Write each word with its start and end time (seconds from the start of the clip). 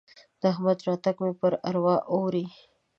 د 0.39 0.41
احمد 0.53 0.79
راتګ 0.87 1.17
مې 1.23 1.33
پر 1.41 1.53
اروا 1.69 1.95
اوري. 2.13 2.45